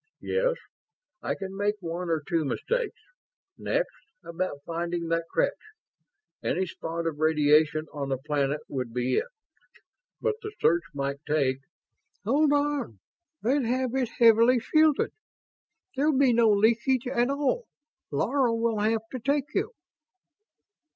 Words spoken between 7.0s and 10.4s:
of radiation on the planet would be it, but